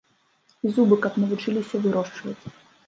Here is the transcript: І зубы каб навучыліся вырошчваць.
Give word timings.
І 0.67 0.71
зубы 0.77 0.95
каб 1.03 1.21
навучыліся 1.25 1.75
вырошчваць. 1.87 2.39